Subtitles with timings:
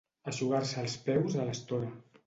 [0.31, 1.97] Eixugar-se els peus a l'estora.